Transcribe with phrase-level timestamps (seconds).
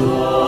[0.00, 0.39] 奇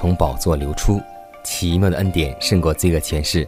[0.00, 1.02] 从宝座流出，
[1.42, 3.44] 奇妙的恩典胜过罪恶权势。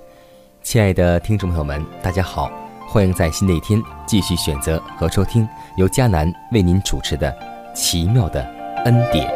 [0.65, 2.51] 亲爱的听众朋友们，大家好，
[2.89, 7.31] 欢迎在新的一天继续选择和收听由迦南为您主持的
[7.73, 8.43] 《奇妙的
[8.84, 9.28] 恩典》。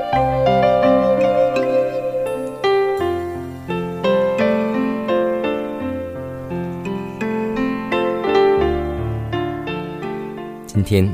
[10.66, 11.08] 今天，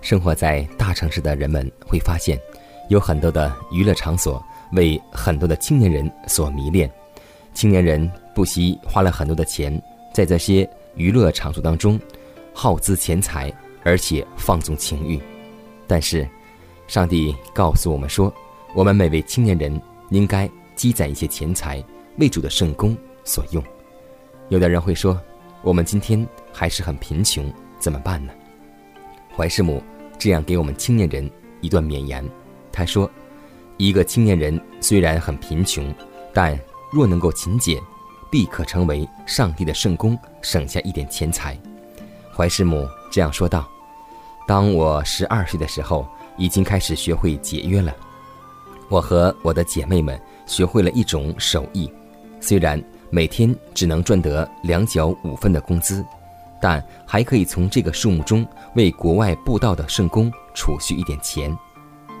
[0.00, 2.40] 生活在大城市的人们会发现。
[2.88, 4.42] 有很多的娱乐场所
[4.72, 6.90] 为很多的青年人所迷恋，
[7.54, 9.80] 青年人不惜花了很多的钱
[10.12, 11.98] 在这些娱乐场所当中
[12.54, 13.52] 耗资钱财，
[13.82, 15.20] 而且放纵情欲。
[15.86, 16.28] 但是，
[16.86, 18.32] 上帝告诉我们说，
[18.74, 19.80] 我们每位青年人
[20.10, 21.82] 应该积攒一些钱财
[22.18, 23.62] 为主的圣功所用。
[24.48, 25.20] 有的人会说，
[25.62, 28.32] 我们今天还是很贫穷，怎么办呢？
[29.36, 29.82] 怀师母
[30.18, 31.28] 这样给我们青年人
[31.60, 32.24] 一段勉言。
[32.76, 33.10] 他说
[33.78, 35.92] ：“一个青年人虽然很贫穷，
[36.34, 36.58] 但
[36.92, 37.80] 若能够勤俭，
[38.30, 41.58] 必可成为上帝的圣功，省下一点钱财。”
[42.36, 43.66] 怀师母这样说道
[44.46, 46.06] ：“当我十二岁的时候，
[46.36, 47.96] 已经开始学会节约了。
[48.90, 51.90] 我和我的姐妹们学会了一种手艺，
[52.42, 56.04] 虽然每天只能赚得两角五分的工资，
[56.60, 61.56] 但还可以从这个数目中为国外布道的圣功储蓄一点钱。”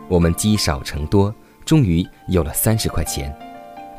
[0.08, 1.34] 我们积少成多，
[1.64, 3.34] 终于有了三十块钱。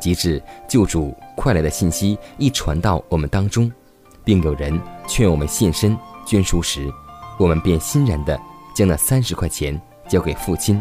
[0.00, 3.70] 及至救主快来的信息一传到我们当中，
[4.24, 6.88] 并有人劝我们献身捐书时，
[7.36, 8.40] 我们便欣然地
[8.76, 10.80] 将那三十块钱交给父亲，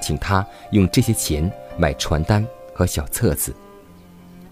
[0.00, 3.52] 请他用这些钱买传单和小册子，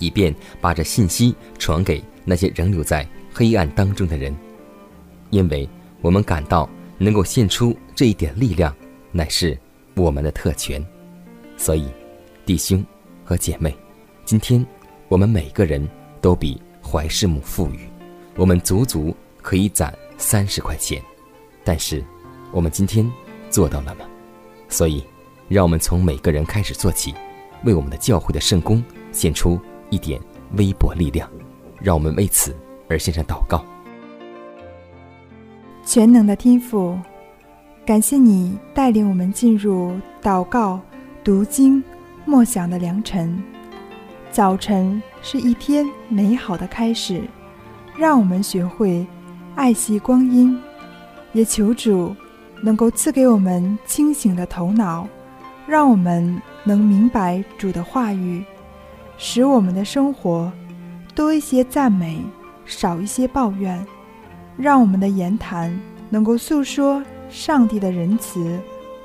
[0.01, 4.35] 以便把这信息传给那些仍留在黑暗当中的人。
[5.31, 5.69] 因为
[6.01, 8.75] 我们感到能够献出这一点力量，
[9.13, 9.57] 乃是。
[9.95, 10.85] 我们的特权，
[11.57, 11.87] 所以，
[12.45, 12.85] 弟兄
[13.25, 13.75] 和姐妹，
[14.25, 14.65] 今天
[15.09, 15.89] 我们每个人
[16.21, 17.89] 都比怀世母富裕，
[18.37, 21.01] 我们足足可以攒三十块钱。
[21.63, 22.05] 但是，
[22.51, 23.09] 我们今天
[23.51, 24.05] 做到了吗？
[24.69, 25.05] 所以，
[25.49, 27.15] 让我们从每个人开始做起，
[27.65, 28.83] 为我们的教会的圣功
[29.13, 30.21] 献出一点
[30.57, 31.31] 微薄力量。
[31.81, 32.57] 让我们为此
[32.89, 33.63] 而献上祷告。
[35.85, 36.99] 全能的天父。
[37.87, 40.81] 感谢你带领我们进入祷告、
[41.23, 41.85] 读经、
[42.25, 43.43] 默想的良辰。
[44.31, 47.21] 早晨是一天美好的开始，
[47.95, 49.07] 让我们学会
[49.55, 50.59] 爱惜光阴，
[51.35, 52.17] 也求主
[52.63, 55.07] 能够赐给我们清醒的头脑，
[55.67, 58.43] 让我们能明白主的话语，
[59.19, 60.51] 使我们的生活
[61.15, 62.19] 多一些赞美，
[62.65, 63.87] 少一些抱怨，
[64.57, 65.79] 让我们的言谈
[66.09, 67.03] 能够诉说。
[67.35, 68.61] 上帝的仁慈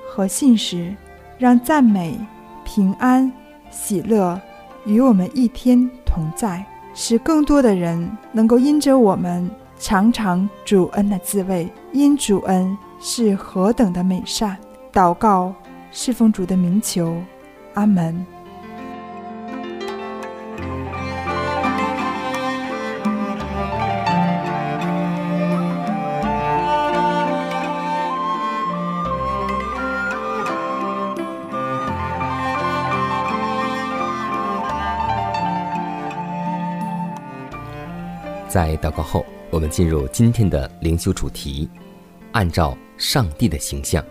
[0.07, 0.95] 和信实，
[1.39, 2.15] 让赞美、
[2.63, 3.29] 平安、
[3.71, 4.39] 喜乐
[4.85, 9.49] 与我们一天同在，使更多的人能够因着我们
[9.79, 11.67] 尝尝主恩的滋味。
[11.91, 14.55] 因主恩是何等的美善！
[14.93, 15.51] 祷告，
[15.91, 17.17] 侍奉主的名求，
[17.73, 18.23] 阿门。
[38.59, 41.69] 在祷告后，我们进入今天的灵修主题，
[42.33, 44.03] 按照上帝的形象。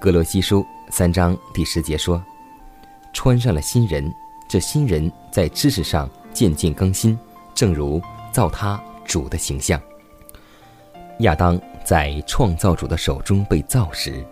[0.00, 2.20] 格罗西书三章第十节说
[3.14, 4.12] ：“穿上了新人，
[4.48, 7.16] 这新人在知识上渐渐更新，
[7.54, 8.02] 正如
[8.32, 9.80] 造他主的形象。”
[11.22, 14.26] 亚当在创造主的手中被造时，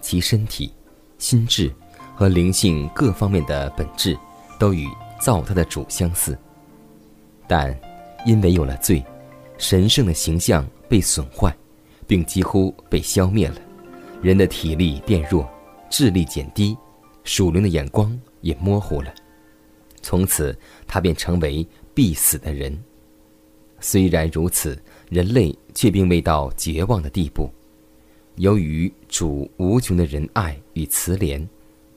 [0.00, 0.72] 其身体、
[1.18, 1.74] 心智
[2.14, 4.16] 和灵性各方面的本质
[4.56, 4.86] 都与
[5.20, 6.38] 造他的主相似。
[7.48, 7.76] 但
[8.28, 9.02] 因为有了罪，
[9.56, 11.56] 神圣的形象被损坏，
[12.06, 13.56] 并几乎被消灭了，
[14.20, 15.48] 人的体力变弱，
[15.88, 16.76] 智力减低，
[17.24, 19.14] 属灵的眼光也模糊了。
[20.02, 20.54] 从此，
[20.86, 22.78] 他便成为必死的人。
[23.80, 24.78] 虽然如此。
[25.10, 27.50] 人类却并未到绝望的地步，
[28.36, 31.42] 由于主无穷的仁爱与慈怜，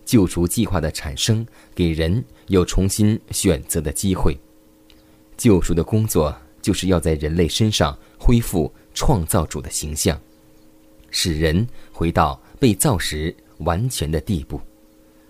[0.05, 1.45] 救赎计划的产生
[1.75, 4.39] 给人有重新选择的机会。
[5.41, 10.15] 救赎的工作就是要在人类身上恢复创造主的形象，
[11.09, 14.61] 使人回到被造时完全的地步，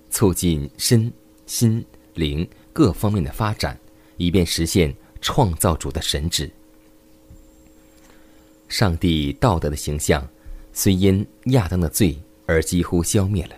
[0.10, 1.10] 促进身
[1.46, 1.81] 心
[2.16, 3.80] 灵各方面的发展，
[4.18, 6.52] 以便实现创造主的神旨。
[8.68, 10.28] 上帝道德的形象，
[10.74, 13.56] 虽因亚当的罪而几乎消灭了，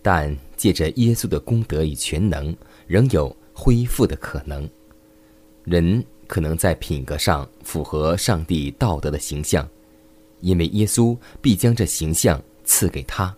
[0.00, 2.56] 但借着耶稣的功德与全能，
[2.86, 4.70] 仍有恢复的可能。
[5.64, 9.68] 人可能在品格上符合上帝道德的形象，
[10.40, 13.34] 因为耶稣必将这形象赐给他。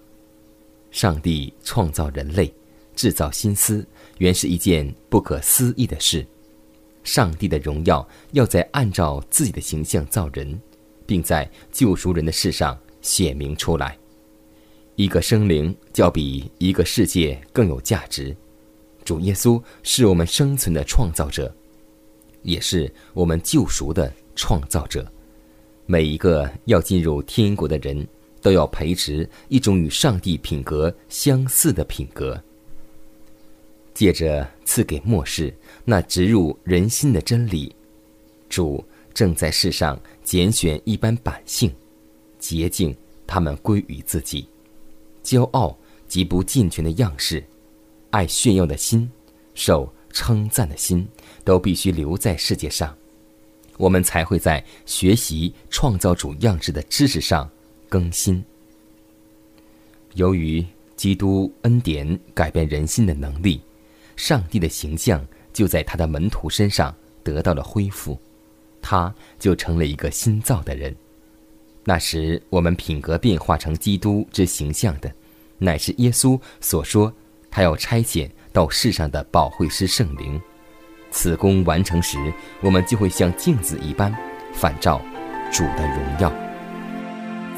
[0.90, 2.52] 上帝创造人类，
[2.94, 3.86] 制造心思，
[4.18, 6.26] 原是一件不可思议的事。
[7.02, 10.60] 上帝的荣耀要在按照自己的形象造人。
[11.06, 13.94] 并在救赎人的事上显明出来。
[14.96, 18.34] 一个生灵较比一个世界更有价值。
[19.04, 21.54] 主耶稣是我们生存的创造者，
[22.44, 25.04] 也是我们救赎的创造者。
[25.84, 28.06] 每一个要进入天国的人，
[28.40, 32.40] 都要培植一种与上帝品格相似的品格。
[33.92, 35.52] 借着赐给末世
[35.84, 37.74] 那植入人心的真理，
[38.48, 38.84] 主。
[39.14, 41.72] 正在世上拣选一般百姓，
[42.40, 42.92] 洁净
[43.28, 44.44] 他们归于自己，
[45.22, 47.40] 骄傲及不健全的样式，
[48.10, 49.08] 爱炫耀的心，
[49.54, 51.06] 受称赞的心，
[51.42, 52.96] 都必须留在世界上，
[53.76, 57.50] 我们才会在学习创造主样式的知识上
[57.88, 58.42] 更新。
[60.14, 60.64] 由于
[60.94, 63.60] 基督恩典改变人心的能力，
[64.16, 66.94] 上帝的形象就在他的门徒身上
[67.24, 68.18] 得到了恢复。
[68.80, 70.94] 他就成了一个新造的人。
[71.84, 75.12] 那时，我们品格变化成基督之形象的，
[75.58, 77.12] 乃是耶稣所说
[77.50, 80.40] 他要差遣到世上的保惠师圣灵。
[81.10, 84.14] 此功完成时，我们就会像镜子一般，
[84.52, 85.00] 反照
[85.52, 86.30] 主的荣耀。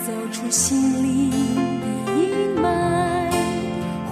[0.05, 1.31] 走出心灵
[1.81, 3.31] 的阴霾，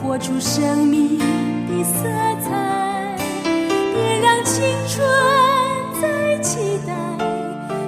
[0.03, 2.03] 活出生命的色
[2.43, 5.09] 彩，别让青春。
[6.03, 6.93] 在期待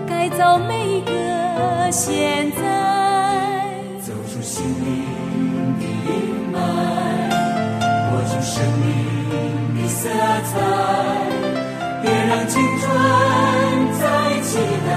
[0.08, 3.68] 改造每个现在，
[4.00, 5.05] 走出心灵
[9.96, 10.52] 色彩。
[12.02, 12.84] 别让青春
[13.98, 14.02] 再
[14.42, 14.48] 期
[14.86, 14.88] 待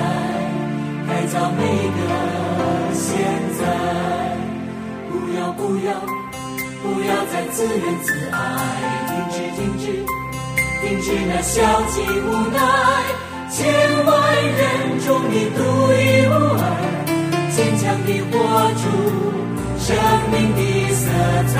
[1.08, 1.62] 改造每
[1.98, 2.00] 个
[2.94, 3.08] 现
[3.58, 3.62] 在。
[5.10, 5.88] 不要不要
[6.84, 8.36] 不要再自怨自艾，
[9.08, 9.84] 停止停止。
[10.82, 12.58] 停止那消极无奈，
[13.50, 13.58] 千
[14.06, 14.62] 万人
[15.06, 15.60] 中你独
[15.94, 16.62] 一无二，
[17.56, 18.34] 坚强地活
[18.79, 18.82] 出
[19.79, 19.88] 生
[20.32, 20.60] 命的
[20.94, 21.01] 色
[21.53, 21.58] 彩。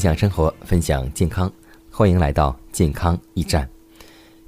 [0.00, 1.52] 享生活，分享健康，
[1.90, 3.68] 欢迎来到健康驿站。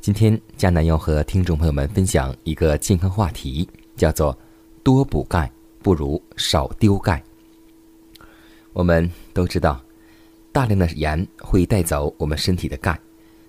[0.00, 4.37] 今天迦南要和听众朋友们分享一个健康话题，叫做
[4.82, 7.23] “多补钙不如少丢钙”。
[8.73, 9.78] 我们都知道，
[10.52, 12.99] 大量的盐会带走我们身体的钙。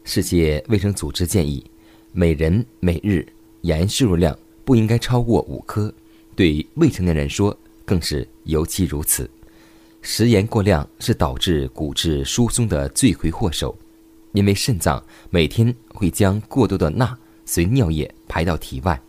[0.03, 1.65] 世界卫生组织建议，
[2.11, 3.25] 每人每日
[3.61, 5.93] 盐摄入量不应该超过五克，
[6.35, 9.29] 对未成年人说更是尤其如此。
[10.05, 13.75] 食盐过量是导致骨质疏松的罪魁祸首，
[14.33, 19.01] 因为肾脏每天会将过多的钠随尿液排到体外，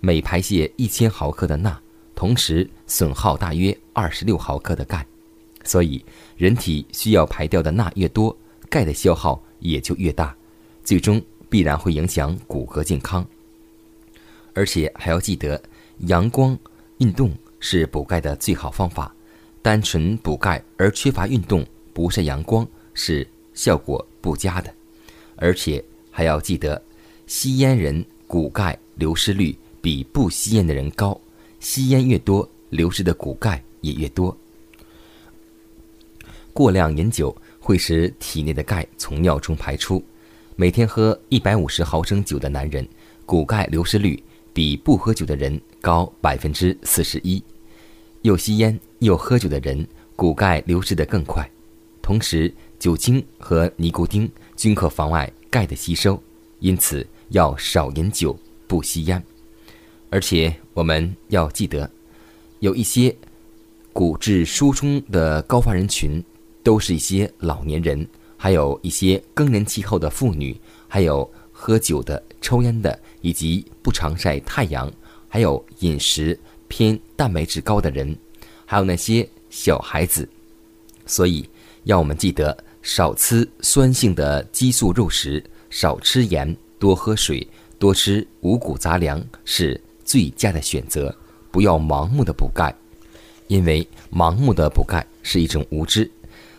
[0.00, 1.78] 每排泄一千毫克的钠，
[2.14, 5.06] 同时损耗大约二十六毫克的钙，
[5.62, 6.02] 所以
[6.38, 8.34] 人体需要排掉的钠越多，
[8.70, 10.34] 钙的消耗也就越大，
[10.82, 13.24] 最终必然会影响骨骼健康。
[14.54, 15.62] 而且还要记得，
[15.98, 16.58] 阳光
[16.96, 19.14] 运动是补钙的最好方法。
[19.68, 24.74] 单纯补钙而缺乏运动、不晒阳光是效果不佳的，
[25.36, 26.82] 而且还要记得，
[27.26, 31.20] 吸烟人骨钙流失率比不吸烟的人高，
[31.60, 34.34] 吸烟越多，流失的骨钙也越多。
[36.54, 40.02] 过量饮酒会使体内的钙从尿中排出，
[40.56, 42.88] 每天喝一百五十毫升酒的男人，
[43.26, 44.18] 骨钙流失率
[44.54, 47.44] 比不喝酒的人高百分之四十一。
[48.28, 51.50] 又吸烟又喝酒的人，骨钙流失得更快。
[52.02, 56.22] 同时，酒精和尼古丁均可妨碍钙的吸收，
[56.60, 59.22] 因此要少饮酒，不吸烟。
[60.10, 61.90] 而且，我们要记得，
[62.58, 63.16] 有一些
[63.94, 66.22] 骨质疏松的高发人群，
[66.62, 68.06] 都是一些老年人，
[68.36, 70.54] 还有一些更年期后的妇女，
[70.86, 74.92] 还有喝酒的、抽烟的，以及不常晒太阳，
[75.30, 76.38] 还有饮食。
[76.68, 78.16] 偏蛋白质高的人，
[78.64, 80.28] 还有那些小孩子，
[81.06, 81.48] 所以
[81.84, 87.46] 要我们记得少吃酸性的激素肉食，少吃盐，多喝水，
[87.78, 91.14] 多吃五谷杂粮是最佳的选择。
[91.50, 92.74] 不要盲目的补钙，
[93.46, 96.08] 因为盲目的补钙是一种无知。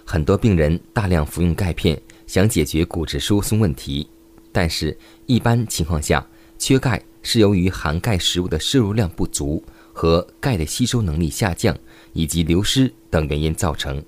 [0.04, 4.08] 很多病人大量服用钙片，想解决骨质疏松问题，
[4.52, 4.98] 但是
[5.28, 6.26] 一般情况下，
[6.58, 9.64] 缺钙是由于含钙食物的摄入量不足。
[10.00, 11.78] 和钙的吸收能力下降
[12.14, 14.02] 以及流失等原因造成，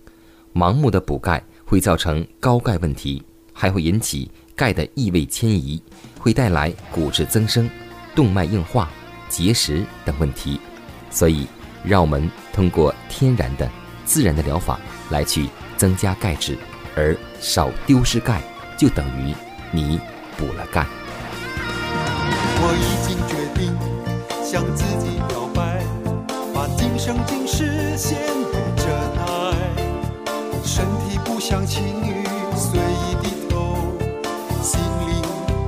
[0.53, 3.21] 盲目的补钙会造成高钙问题，
[3.51, 5.83] 还会引起钙的异位迁移，
[6.17, 7.69] 会带来骨质增生、
[8.15, 8.89] 动脉硬化、
[9.27, 10.61] 结石等问题。
[11.09, 11.45] 所以，
[11.83, 13.69] 让我们通过天然的、
[14.05, 14.79] 自然的疗法
[15.09, 16.57] 来去增加钙质，
[16.95, 18.41] 而少丢失钙，
[18.77, 19.35] 就等于
[19.73, 19.99] 你
[20.37, 20.87] 补了钙。
[22.63, 23.75] 我已经决定
[24.41, 25.00] 向自己
[28.01, 28.17] 献
[28.51, 28.91] 给真
[29.27, 29.53] 爱，
[30.63, 33.75] 身体不像情侣随意低头，
[34.63, 35.21] 心灵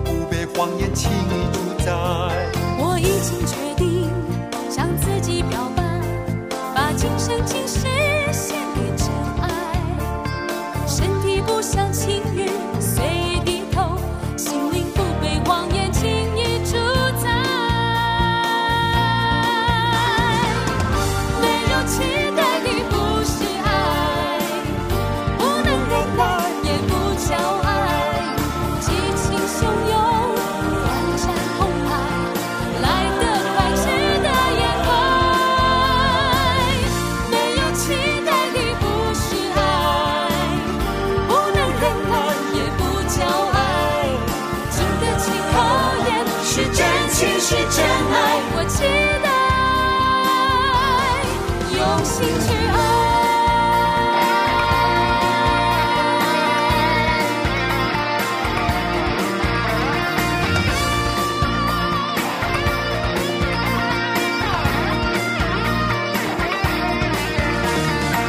[0.04, 1.92] 不被谎言轻易主宰。
[2.80, 4.10] 我已经决定
[4.68, 5.84] 向自己表白，
[6.74, 7.86] 把今生今世
[8.32, 8.98] 献给
[47.26, 48.84] 你是真爱我期
[49.24, 49.28] 待
[51.78, 52.74] 用心去爱。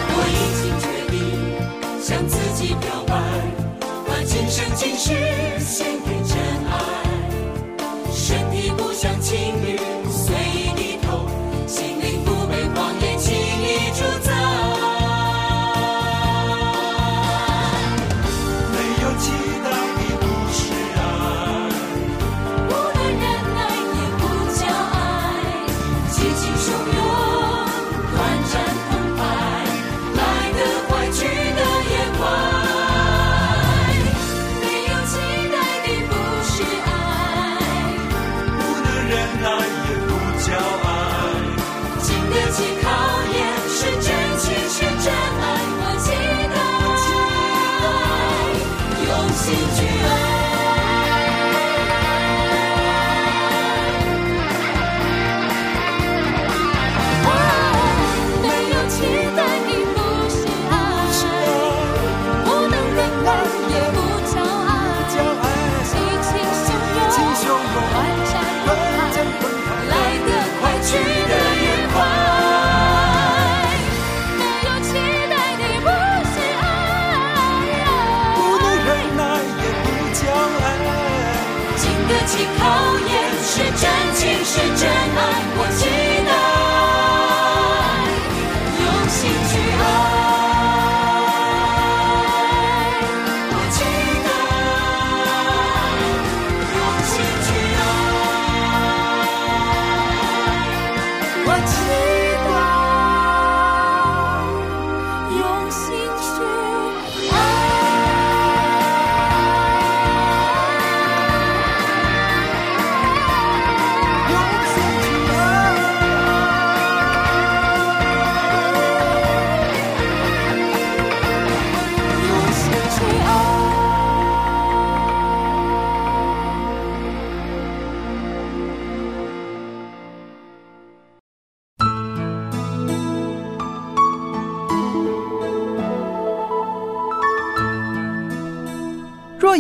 [0.09, 1.13] 我已经决定
[2.01, 3.13] 向自己表白
[4.07, 5.44] 把今生今世
[9.35, 9.64] 宰。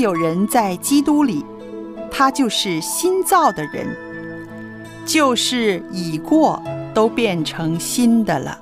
[0.04, 1.42] 有人在基督里
[2.10, 4.14] 他就是新造的人。
[5.06, 6.62] 就是已过
[6.94, 8.58] 都变成新的了。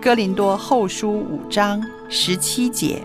[0.00, 3.04] 哥林多后书五章十七节。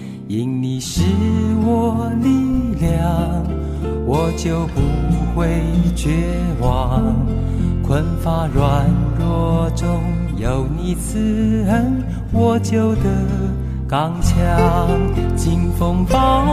[0.33, 1.01] 因你是
[1.61, 2.29] 我力
[2.79, 3.43] 量，
[4.05, 4.79] 我就不
[5.35, 5.61] 会
[5.93, 6.09] 绝
[6.61, 7.13] 望。
[7.83, 8.85] 困乏软
[9.19, 10.01] 弱中
[10.37, 13.01] 有你慈恩，我就得
[13.89, 14.37] 刚强。
[15.35, 16.45] 经风暴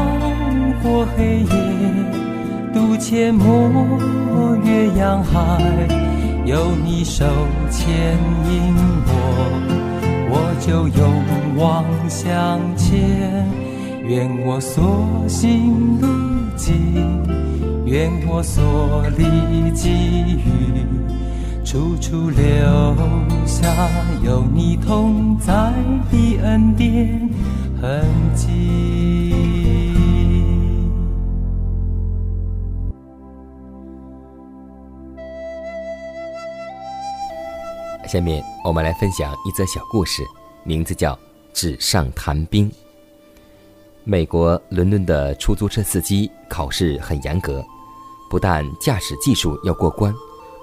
[0.82, 5.62] 过黑夜，渡阡陌越洋海，
[6.44, 7.24] 有你手
[7.70, 7.88] 牵
[8.50, 8.74] 引
[9.06, 9.14] 我，
[10.30, 13.67] 我就勇往向前。
[14.08, 16.08] 愿我所行路
[16.56, 16.74] 径，
[17.84, 19.90] 愿我所历际
[20.38, 20.82] 遇，
[21.62, 22.42] 处处留
[23.44, 23.68] 下
[24.24, 25.52] 有你同在
[26.10, 27.28] 的恩典
[27.82, 28.02] 痕
[28.34, 29.34] 迹。
[38.06, 40.22] 下面我们来分享一则小故事，
[40.64, 41.12] 名字叫
[41.52, 42.70] 《纸上谈兵》。
[44.10, 47.62] 美国伦敦的出租车司机考试很严格，
[48.30, 50.14] 不但驾驶技术要过关，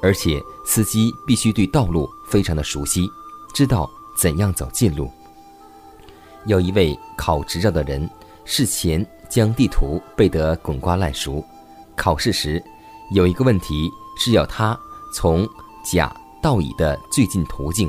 [0.02, 3.08] 而且司机必须对道路非常的熟悉，
[3.54, 5.12] 知道怎样走近路。
[6.48, 8.10] 有一位考执照的人
[8.46, 11.46] 事前将地图背得滚瓜烂熟，
[11.96, 12.60] 考试时
[13.12, 14.76] 有一个问题是要他
[15.14, 15.48] 从
[15.84, 17.88] 甲到乙的最近途径，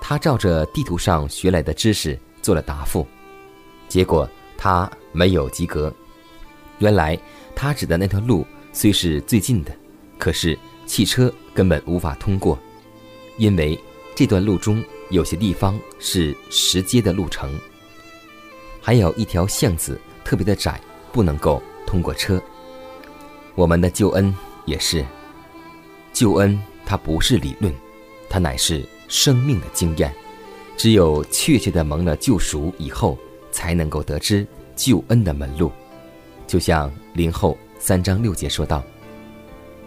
[0.00, 3.06] 他照着地图上学来的知识做了答复，
[3.86, 4.26] 结果。
[4.62, 5.90] 他没有及格。
[6.80, 7.18] 原来
[7.56, 9.72] 他指的那条路虽是最近的，
[10.18, 12.58] 可是汽车根本无法通过，
[13.38, 13.82] 因为
[14.14, 17.58] 这段路中有些地方是石阶的路程，
[18.82, 20.78] 还有一条巷子特别的窄，
[21.10, 22.38] 不能够通过车。
[23.54, 24.34] 我们的救恩
[24.66, 25.02] 也是，
[26.12, 27.74] 救恩它不是理论，
[28.28, 30.14] 它乃是生命的经验。
[30.76, 33.18] 只有确切的蒙了救赎以后。
[33.60, 35.70] 才能够得知救恩的门路，
[36.46, 38.82] 就像林后三章六节说道：“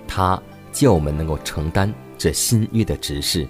[0.07, 0.39] 他
[0.71, 3.47] 叫我们能够承担这新约的职事，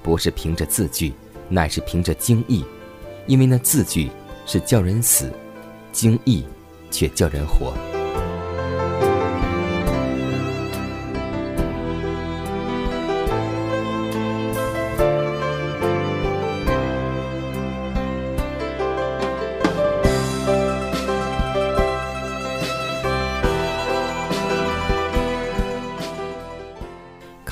[0.00, 1.12] 不是凭着字句，
[1.48, 2.64] 乃是凭着经意，
[3.26, 4.08] 因为那字句
[4.46, 5.32] 是叫人死，
[5.90, 6.44] 经意
[6.88, 7.74] 却叫人活。”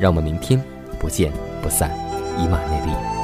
[0.00, 0.58] 让我们明天
[0.98, 1.30] 不见
[1.62, 1.90] 不散，
[2.38, 3.19] 以马内利。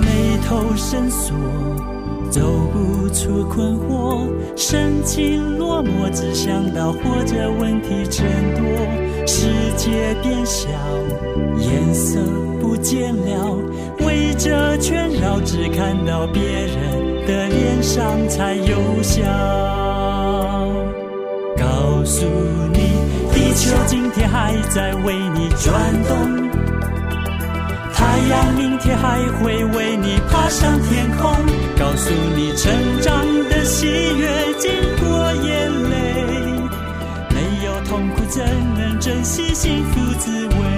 [0.00, 1.34] 眉头深锁，
[2.30, 2.40] 走
[2.72, 8.62] 不出困惑，神情落寞，只想到活着问题真多。
[9.26, 9.46] 世
[9.76, 10.68] 界变小，
[11.58, 12.20] 颜色
[12.60, 13.56] 不见了，
[14.00, 19.22] 围着圈绕，只看到别人的脸上才有笑。
[21.56, 22.26] 告诉
[22.72, 22.78] 你，
[23.32, 26.49] 地球今天还在为你转动。
[28.10, 31.30] 太阳明天还会为你爬上天空，
[31.78, 35.94] 告诉你成长的喜悦经过眼泪，
[37.30, 38.44] 没有痛苦怎
[38.74, 40.69] 能珍惜幸福滋味？